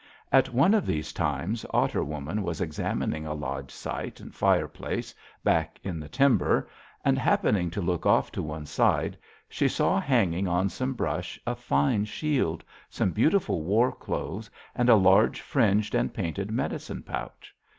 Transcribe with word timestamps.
At 0.31 0.51
one 0.51 0.73
of 0.73 0.87
these 0.87 1.13
times 1.13 1.63
Otter 1.69 2.03
Woman 2.03 2.41
was 2.41 2.59
examining 2.59 3.27
a 3.27 3.35
lodge 3.35 3.69
site 3.69 4.19
and 4.19 4.33
fireplace 4.33 5.13
back 5.43 5.79
in 5.83 5.99
the 5.99 6.09
timber, 6.09 6.67
and, 7.05 7.19
happening 7.19 7.69
to 7.69 7.83
look 7.83 8.03
off 8.07 8.31
to 8.31 8.41
one 8.41 8.65
side, 8.65 9.15
she 9.47 9.67
saw 9.67 9.99
hanging 9.99 10.47
on 10.47 10.69
some 10.69 10.95
brush 10.95 11.39
a 11.45 11.53
fine 11.53 12.05
shield, 12.05 12.63
some 12.89 13.11
beautiful 13.11 13.61
war 13.61 13.91
clothes, 13.91 14.49
and 14.73 14.89
a 14.89 14.95
large 14.95 15.39
fringed 15.39 15.93
and 15.93 16.15
painted 16.15 16.49
medicine 16.49 17.03
pouch. 17.03 17.53